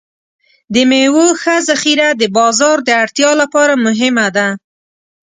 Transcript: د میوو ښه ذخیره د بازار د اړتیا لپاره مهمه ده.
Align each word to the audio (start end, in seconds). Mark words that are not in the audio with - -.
د 0.73 0.75
میوو 0.89 1.27
ښه 1.41 1.55
ذخیره 1.69 2.09
د 2.21 2.23
بازار 2.37 2.77
د 2.83 2.89
اړتیا 3.03 3.31
لپاره 3.41 3.73
مهمه 3.85 4.27
ده. 4.35 4.47